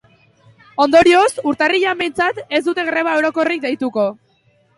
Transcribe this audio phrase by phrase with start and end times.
[0.85, 4.09] Ondorioz, urtarrilean behintzat, ez dute greba orokorrik deituko.